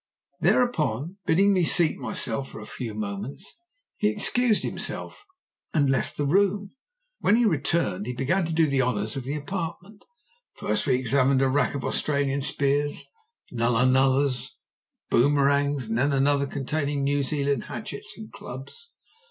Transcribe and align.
Thereupon, 0.39 1.17
bidding 1.27 1.53
me 1.53 1.63
seat 1.63 1.99
myself 1.99 2.49
for 2.49 2.59
a 2.59 2.65
few 2.65 2.95
moments, 2.95 3.55
he 3.97 4.09
excused 4.09 4.63
himself 4.63 5.25
and 5.75 5.91
left 5.91 6.17
the 6.17 6.25
room. 6.25 6.71
When 7.19 7.35
he 7.35 7.45
returned 7.45 8.07
he 8.07 8.15
began 8.15 8.43
to 8.47 8.51
do 8.51 8.65
the 8.65 8.81
honours 8.81 9.15
of 9.15 9.25
the 9.25 9.35
apartment. 9.35 10.03
First 10.55 10.87
we 10.87 10.95
examined 10.95 11.43
a 11.43 11.49
rack 11.49 11.75
of 11.75 11.83
Australian 11.85 12.41
spears, 12.41 13.03
nulla 13.51 13.85
nullas, 13.85 14.47
and 14.47 14.47
boomerangs, 15.21 15.87
then 15.87 16.11
another 16.11 16.47
containing 16.47 17.03
New 17.03 17.21
Zealand 17.21 17.65
hatchets 17.65 18.17
and 18.17 18.31
clubs. 18.33 18.95